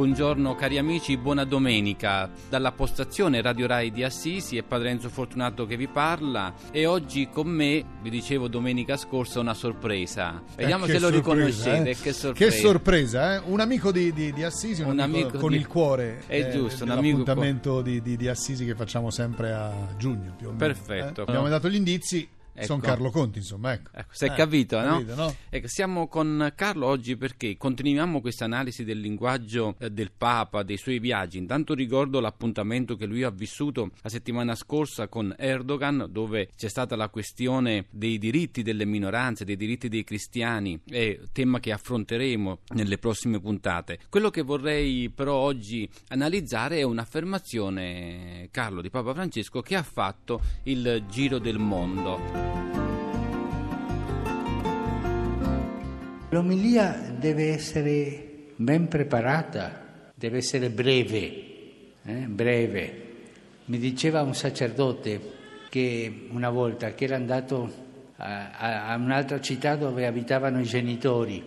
[0.00, 2.30] Buongiorno cari amici, buona domenica.
[2.48, 7.28] Dalla postazione Radio Rai di Assisi è Padre Enzo Fortunato che vi parla e oggi
[7.30, 10.42] con me, vi dicevo domenica scorsa, una sorpresa.
[10.56, 11.96] Vediamo Eh, se lo sorpresa, riconoscete, eh?
[12.00, 12.50] che sorpresa.
[12.50, 13.42] Che sorpresa, eh?
[13.44, 16.22] Un amico di, di- di Assisi, un, Un amico, amico con di- il cuore.
[16.26, 20.32] È giusto, un amico con- l'appuntamento di, di- di Assisi che facciamo sempre a giugno
[20.34, 20.64] più o meno.
[20.64, 21.20] Perfetto.
[21.20, 21.24] eh?
[21.28, 22.26] Abbiamo dato gli indizi,
[22.60, 22.66] Ecco.
[22.66, 23.90] sono Carlo Conti, insomma, ecco.
[23.92, 24.92] Ecco, si è Eh, capito, no?
[24.98, 25.34] capito, no?
[25.48, 30.76] Ecco, siamo con Carlo oggi perché continuiamo questa analisi del linguaggio eh, del Papa, dei
[30.76, 31.38] suoi viaggi.
[31.38, 36.96] Intanto ricordo l'appuntamento che lui ha vissuto la settimana scorsa con Erdogan, dove c'è stata
[36.96, 42.98] la questione dei diritti delle minoranze, dei diritti dei cristiani, è tema che affronteremo nelle
[42.98, 43.98] prossime puntate.
[44.08, 50.40] Quello che vorrei però oggi analizzare è un'affermazione, Carlo, di Papa Francesco che ha fatto
[50.64, 52.49] il giro del mondo.
[56.32, 61.44] L'omilia deve essere ben preparata, deve essere breve,
[62.04, 63.04] eh, breve.
[63.64, 65.20] Mi diceva un sacerdote
[65.68, 67.72] che una volta che era andato
[68.16, 71.42] a, a- a un'altra città dove abitavano i genitori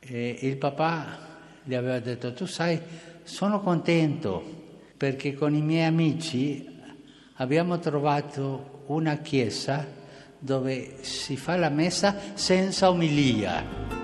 [0.00, 1.18] e il papà
[1.64, 2.80] gli aveva detto tu sai
[3.22, 4.42] sono contento
[4.96, 6.66] perché con i miei amici
[7.34, 9.86] abbiamo trovato una chiesa
[10.38, 13.95] dove si fa la messa senza omilia.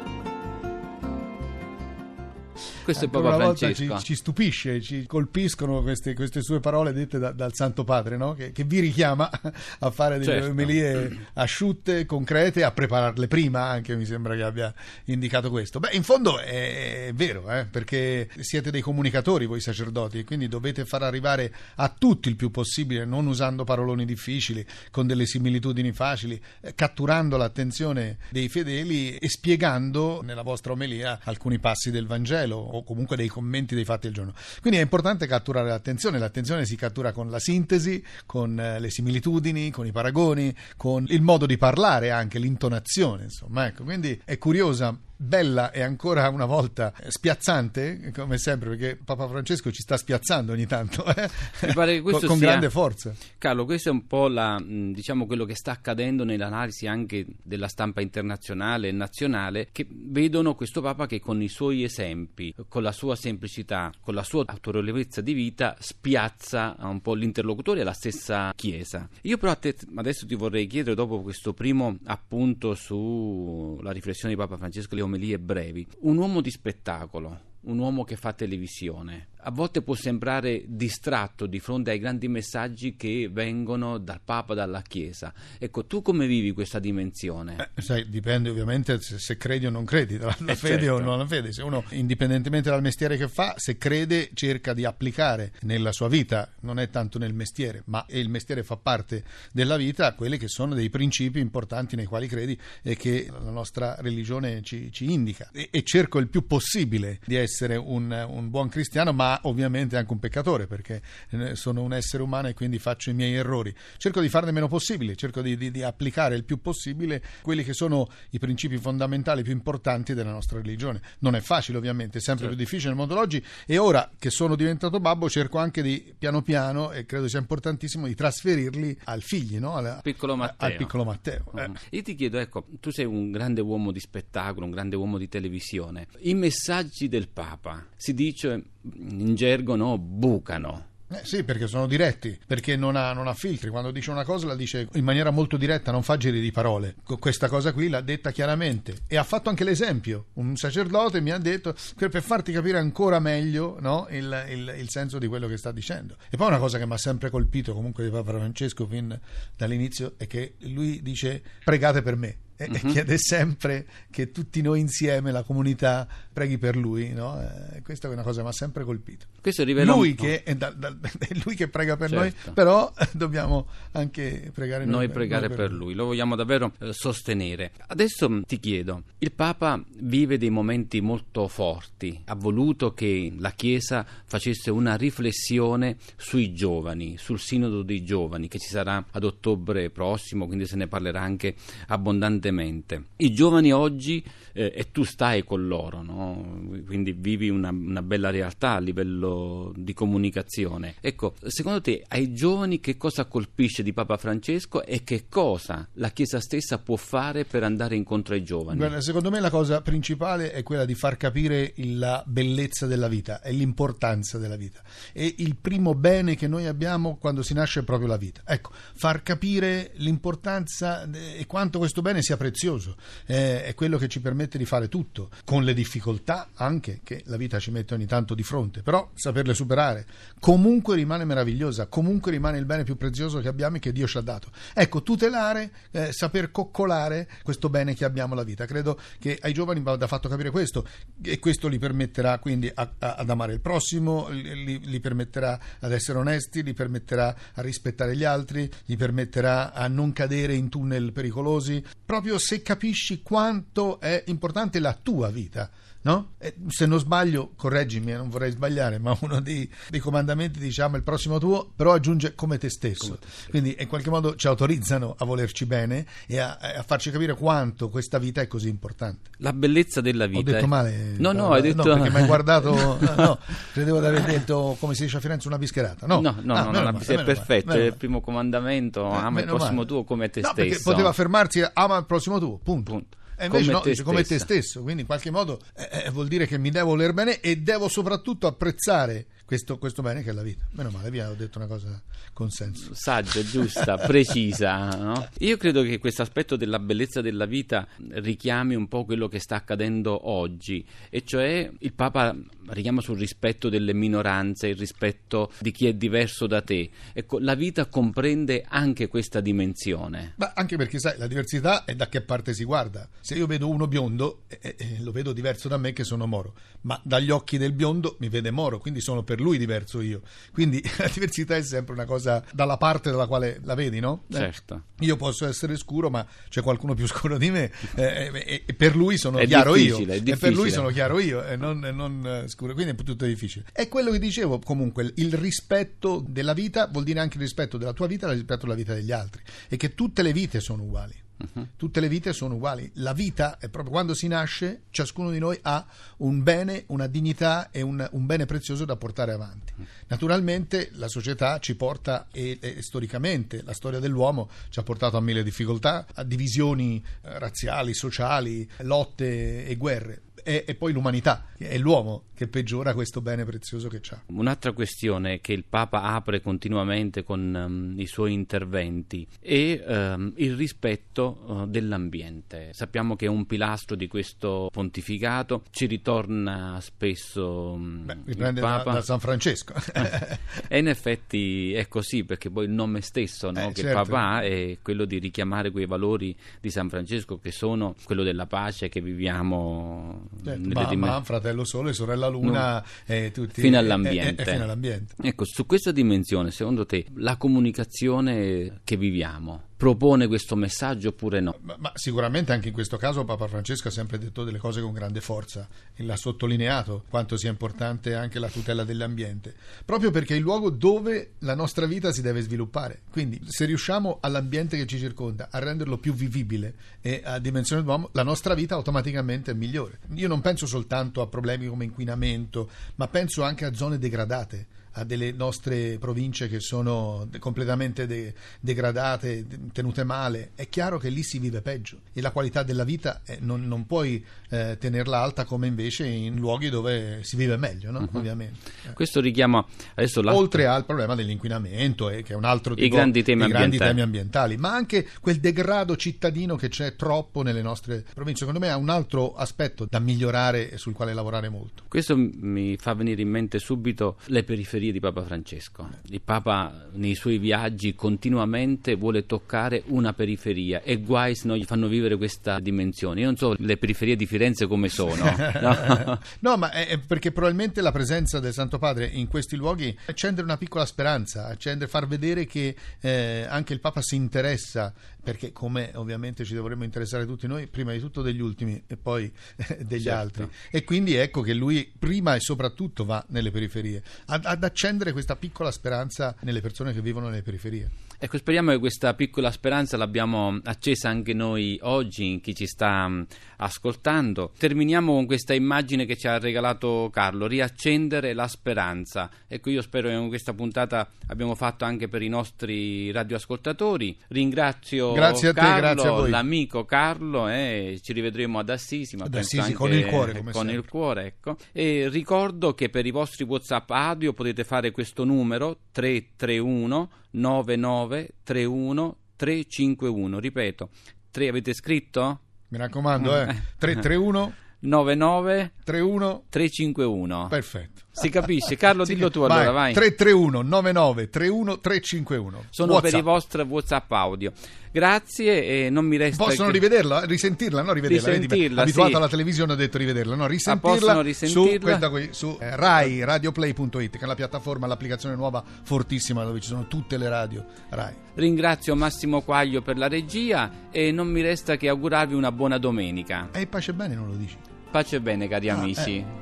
[2.82, 3.98] Questo è Ancora Papa una volta Francesco.
[3.98, 8.34] ci, ci stupisce, ci colpiscono queste, queste sue parole dette da- dal Santo Padre, no?
[8.34, 9.30] che, che vi richiama
[9.78, 10.50] a fare delle Certo.
[10.50, 14.72] omelie asciutte, concrete, a prepararle prima, anche mi sembra che abbia
[15.04, 15.78] indicato questo.
[15.78, 20.48] Beh, in fondo è, è vero, eh, perché siete dei comunicatori voi sacerdoti e quindi
[20.48, 25.92] dovete far arrivare a tutti il più possibile, non usando paroloni difficili, con delle similitudini
[25.92, 32.71] facili, eh, catturando l'attenzione dei fedeli e spiegando nella vostra omelia alcuni passi del Vangelo
[32.76, 34.34] o comunque dei commenti dei fatti del giorno.
[34.60, 39.70] Quindi è importante catturare l'attenzione, l'attenzione si cattura con la sintesi, con eh, le similitudini,
[39.70, 44.96] con i paragoni, con il modo di parlare anche, l'intonazione, insomma, ecco, quindi è curiosa
[45.22, 50.66] bella e ancora una volta spiazzante, come sempre, perché Papa Francesco ci sta spiazzando ogni
[50.66, 51.30] tanto, eh?
[51.74, 53.14] Con, con sia- grande forza.
[53.38, 57.68] Carlo, questo è un po' la, mh, diciamo quello che sta accadendo nell'analisi anche della
[57.68, 62.92] stampa internazionale e nazionale, che vedono questo Papa che con i suoi esempi, con la
[62.92, 68.52] sua semplicità, con la sua autorevolezza di vita, spiazza un po' l'interlocutore e la stessa
[68.54, 69.08] Chiesa.
[69.22, 74.40] Io però a te adesso ti vorrei chiedere, dopo questo primo appunto sulla riflessione di
[74.40, 79.50] Papa Francesco, le omelie brevi, un uomo di spettacolo, un uomo che fa televisione, a
[79.50, 85.32] volte può sembrare distratto di fronte ai grandi messaggi che vengono dal Papa, dalla Chiesa.
[85.58, 87.70] Ecco, tu come vivi questa dimensione?
[87.74, 91.10] Eh, sai, dipende ovviamente se, se credi o non credi, dalla Eh, fede o certo.
[91.10, 91.52] non la fede.
[91.52, 96.52] Se uno, indipendentemente dal mestiere che fa, se crede, cerca di applicare nella sua vita,
[96.60, 100.48] non è tanto nel mestiere, ma e il mestiere fa parte della vita, quelli che
[100.48, 105.50] sono dei principi importanti nei quali credi e che la nostra religione ci, ci indica.
[105.52, 110.12] E, e cerco il più possibile di essere un, un buon cristiano, ma ovviamente anche
[110.12, 113.74] un peccatore, perché eh, sono un essere umano e quindi faccio i miei errori.
[113.96, 117.72] Cerco di farne meno possibile, cerco di, di- di applicare il più possibile quelli che
[117.72, 121.00] sono i principi fondamentali più importanti della nostra religione.
[121.20, 122.56] Non è facile, ovviamente, è sempre Certo.
[122.56, 123.42] più difficile nel mondo d'oggi.
[123.66, 128.06] E ora che sono diventato babbo, cerco anche di piano piano, e credo sia importantissimo,
[128.06, 129.74] di trasferirli al figlio, no?
[129.76, 130.68] Alla- Piccolo Matteo.
[130.68, 131.44] Al piccolo Matteo.
[131.56, 131.70] eh.
[131.90, 135.28] Io ti chiedo, ecco, tu sei un grande uomo di spettacolo, un grande uomo di
[135.28, 136.06] televisione.
[136.20, 138.62] I messaggi del Papa, si dice
[138.94, 140.90] in gergo, no, bucano.
[141.12, 143.68] Eh, sì, perché sono diretti, perché non ha, non ha filtri.
[143.68, 146.94] Quando dice una cosa la dice in maniera molto diretta, non fa giri di parole.
[147.18, 150.28] Questa cosa qui l'ha detta chiaramente e ha fatto anche l'esempio.
[150.34, 151.74] Un sacerdote mi ha detto
[152.08, 156.16] per farti capire ancora meglio no, il, il- il senso di quello che sta dicendo.
[156.30, 159.14] E poi una cosa che mi ha sempre colpito comunque di Papa Francesco fin
[159.54, 162.36] dall'inizio è che lui dice pregate per me.
[162.64, 167.10] E e chiede sempre che tutti noi insieme, la comunità, preghi per lui.
[167.12, 167.40] No?
[167.40, 170.54] Eh, questa è una cosa che mi ha sempre colpito Questo rivela lui che, è,
[170.54, 172.24] da- da- è lui che prega per Certo.
[172.46, 176.36] noi, però eh, dobbiamo anche pregare noi, noi per- pregare noi per lui, lo vogliamo
[176.36, 177.72] davvero eh, sostenere.
[177.86, 183.50] Adesso mh, ti chiedo, il Papa vive dei momenti molto forti, ha voluto che la
[183.52, 189.90] Chiesa facesse una riflessione sui giovani, sul sinodo dei giovani che ci sarà ad ottobre
[189.90, 191.54] prossimo, quindi se ne parlerà anche
[191.88, 193.04] abbondantemente costantemente.
[193.16, 194.22] I giovani oggi,
[194.52, 196.60] eh, e tu stai con loro, no?
[196.86, 200.96] quindi vivi una, una, bella realtà a livello di comunicazione.
[201.00, 206.10] Ecco, secondo te ai giovani che cosa colpisce di Papa Francesco e che cosa la
[206.10, 208.78] Chiesa stessa può fare per andare incontro ai giovani?
[208.78, 213.40] Guarda, secondo me la cosa principale è quella di far capire la bellezza della vita
[213.40, 214.82] e l'importanza della vita.
[215.12, 218.42] E il primo bene che noi abbiamo quando si nasce è proprio la vita.
[218.44, 222.96] Ecco, far capire l'importanza e quanto questo bene sia prezioso.
[223.26, 227.36] Eh, è quello che ci permette di fare tutto, con le difficoltà anche che la
[227.36, 230.06] vita ci mette ogni tanto di fronte, però saperle superare.
[230.40, 234.18] Comunque rimane meravigliosa, comunque rimane il bene più prezioso che abbiamo e che Dio ci
[234.18, 234.50] ha dato.
[234.74, 238.66] Ecco, tutelare, eh, saper coccolare questo bene che abbiamo la vita.
[238.66, 240.84] Credo che ai giovani vada fatto capire questo
[241.22, 245.92] e questo li permetterà quindi a, a, ad amare il prossimo, li, li permetterà ad
[245.92, 251.12] essere onesti, li permetterà a rispettare gli altri, gli permetterà a non cadere in tunnel
[251.12, 255.70] pericolosi, proprio se capisci quanto è importante la tua vita
[256.02, 256.32] no?
[256.68, 261.38] se non sbaglio, correggimi, non vorrei sbagliare, ma uno dei, dei, comandamenti diciamo il prossimo
[261.38, 263.06] tuo, però aggiunge come te stesso.
[263.06, 263.50] Come te stesso.
[263.50, 267.88] Quindi in qualche modo ci autorizzano a volerci bene e a, a, farci capire quanto
[267.88, 269.30] questa vita è così importante.
[269.38, 270.50] La bellezza della vita.
[270.50, 271.14] Ho detto male?
[271.18, 271.84] No, no, hai detto...
[271.84, 272.72] No, perché mi hai guardato...
[272.98, 273.38] no, no,
[273.72, 276.06] credevo di aver detto, come si dice a Firenze, una bischerata.
[276.06, 279.46] No, no, no, ah, no, no è perfetto, è il primo comandamento, eh, ama il
[279.46, 279.86] prossimo male.
[279.86, 280.80] tuo come te stesso.
[280.82, 282.92] poteva fermarsi, ama il prossimo tuo, punto.
[282.92, 283.16] punto.
[283.36, 286.10] E invece come no, te dice come te stesso, quindi in qualche modo eh, eh,
[286.10, 290.30] vuol dire che mi devo voler bene e devo soprattutto apprezzare questo, questo, bene che
[290.30, 290.64] è la vita.
[290.70, 292.00] Meno male, vi ho detto una cosa
[292.32, 292.94] con senso.
[292.94, 294.88] Saggia, giusta, precisa.
[294.96, 295.28] No?
[295.40, 299.56] Io credo che questo aspetto della bellezza della vita richiami un po' quello che sta
[299.56, 302.34] accadendo oggi, e cioè il Papa
[302.68, 306.88] richiama sul rispetto delle minoranze, il rispetto di chi è diverso da te.
[307.12, 310.32] Ecco, la vita comprende anche questa dimensione.
[310.36, 313.06] Ma anche perché, sai, la diversità è da che parte si guarda.
[313.20, 316.54] Se io vedo uno biondo, eh, eh, lo vedo diverso da me che sono moro,
[316.82, 320.22] ma dagli occhi del biondo mi vede moro, quindi sono per lui diverso io.
[320.52, 324.24] Quindi la diversità è sempre una cosa dalla parte dalla quale la vedi, no?
[324.30, 324.84] Eh, certo.
[325.00, 328.96] Io posso essere scuro, ma c'è qualcuno più scuro di me eh, e, e, per
[328.96, 329.98] lui sono è chiaro io.
[329.98, 332.72] E per lui sono chiaro io e non, non eh, scuro.
[332.72, 333.66] Quindi è tutto difficile.
[333.72, 337.92] È quello che dicevo comunque, il rispetto della vita vuol dire anche il rispetto della
[337.92, 339.42] tua vita e il rispetto della vita degli altri.
[339.68, 341.21] E che tutte le vite sono uguali.
[341.36, 341.68] Uh-huh.
[341.76, 342.90] Tutte le vite sono uguali.
[342.94, 345.84] La vita è proprio quando si nasce, ciascuno di noi ha
[346.18, 349.72] un bene, una dignità e un, un bene prezioso da portare avanti.
[349.76, 349.84] Uh-huh.
[350.08, 355.20] Naturalmente la società ci porta, e, e, storicamente la storia dell'uomo ci ha portato a
[355.20, 361.78] mille difficoltà, a divisioni eh, razziali, sociali, lotte e guerre è, è, poi l'umanità, è
[361.78, 364.22] l'uomo che peggiora questo bene prezioso che ha.
[364.26, 370.56] Un'altra questione che il Papa apre continuamente con um, i suoi interventi è um, il
[370.56, 372.70] rispetto uh, dell'ambiente.
[372.72, 378.82] Sappiamo che è un pilastro di questo pontificato, ci ritorna spesso um, Beh, il Papa
[378.84, 379.74] da, da, San Francesco.
[380.68, 384.02] e in effetti è così, perché poi il nome stesso no, eh, che certo.
[384.02, 388.46] Papa ha è quello di richiamare quei valori di San Francesco che sono quello della
[388.46, 393.14] pace che viviamo Certo, mamma, fratello sole, sorella luna, no.
[393.14, 394.42] eh, tutti, fino, all'ambiente.
[394.42, 395.14] Eh, eh, fino all'ambiente.
[395.22, 401.56] Ecco, su questa dimensione, secondo te, la comunicazione che viviamo propone questo messaggio oppure no?
[401.62, 404.92] Ma, ma, sicuramente anche in questo caso Papa Francesco ha sempre detto delle cose con
[404.92, 409.52] grande forza e l'ha sottolineato quanto sia importante anche la tutela dell'ambiente,
[409.84, 413.00] proprio perché è il luogo dove la nostra vita si deve sviluppare.
[413.10, 418.10] Quindi se riusciamo all'ambiente che ci circonda a renderlo più vivibile e a dimensione d'uomo,
[418.12, 419.98] la nostra vita automaticamente è migliore.
[420.14, 425.04] Io non penso soltanto a problemi come inquinamento, ma penso anche a zone degradate a
[425.04, 431.38] delle nostre province che sono completamente de- degradate, tenute male, è chiaro che lì si
[431.38, 435.66] vive peggio e la qualità della vita eh, non, non, puoi eh, tenerla alta come
[435.66, 438.00] invece in luoghi dove si vive meglio, no?
[438.00, 438.18] uh-huh.
[438.18, 438.70] ovviamente.
[438.88, 438.92] Eh.
[438.92, 440.34] Questo richiama adesso la...
[440.34, 444.00] Oltre al problema dell'inquinamento, eh, che è un altro tipo, I grandi temi, grandi temi
[444.00, 448.40] ambientali, ma anche quel degrado cittadino che c'è troppo nelle nostre province.
[448.40, 451.84] Secondo me ha un altro aspetto da migliorare e sul quale lavorare molto.
[451.88, 455.88] Questo mi fa venire in mente subito le periferie di Papa Francesco.
[456.06, 461.64] Il Papa nei suoi viaggi continuamente vuole toccare una periferia e guai se non gli
[461.64, 463.20] fanno vivere questa dimensione.
[463.20, 465.10] Io non so le periferie di Firenze come sono.
[465.62, 470.40] No, no ma è perché probabilmente la presenza del Santo Padre in questi luoghi accende
[470.42, 475.92] una piccola speranza, accende far vedere che eh, anche il Papa si interessa perché come
[475.94, 480.02] ovviamente ci dovremmo interessare tutti noi, prima di tutto degli ultimi e poi eh, degli
[480.02, 480.42] certo.
[480.42, 480.56] altri.
[480.70, 485.36] E quindi ecco che lui prima e soprattutto va nelle periferie, ad, ad accendere questa
[485.36, 487.90] piccola speranza nelle persone che vivono nelle periferie.
[488.24, 493.22] Ecco, speriamo che questa piccola speranza l'abbiamo accesa anche noi oggi, chi ci sta mm,
[493.56, 494.52] ascoltando.
[494.56, 499.28] Terminiamo con questa immagine che ci ha regalato Carlo, riaccendere la speranza.
[499.48, 504.16] Ecco, io spero che in questa puntata abbiamo fatto anche per i nostri radioascoltatori.
[504.28, 510.06] Ringrazio te, Carlo, l'amico Carlo, e ci rivedremo ad Assisi, ma Ad Assisi, con il
[510.06, 510.90] cuore, come con il sempre.
[510.90, 511.56] cuore, ecco.
[511.72, 520.38] E ricordo che per i vostri WhatsApp audio potete fare questo numero 331 9931 351.
[520.38, 520.90] Ripeto,
[521.30, 522.40] 3 avete scritto?
[522.68, 523.46] Mi raccomando, eh.
[523.78, 527.46] 331 99 31 351.
[527.48, 528.02] Perfetto.
[528.14, 528.76] Si capisce?
[528.76, 529.94] Carlo, dillo tu vai, allora, vai.
[529.94, 532.64] 331 99 31 351.
[532.68, 534.52] Sono per i vostri WhatsApp audio.
[534.92, 536.74] Grazie e non mi resta Possono che...
[536.74, 537.94] rivederla, risentirla, no?
[537.94, 539.16] Rivederla, Risentirla, abituato sì.
[539.16, 540.44] alla televisione ho detto rivederla, no?
[540.44, 541.78] Ah, Risentirla, su, risentirla?
[541.80, 546.68] questa qui, su eh, Rai radioplay.it, che è la piattaforma, l'applicazione nuova fortissima dove ci
[546.68, 548.12] sono tutte le radio Rai.
[548.34, 553.48] Ringrazio Massimo Quaglio per la regia e non mi resta che augurarvi una buona domenica.
[553.52, 554.58] E pace bene non lo dici?
[554.90, 556.18] Pace e bene cari Ah, amici.
[556.18, 556.41] eh.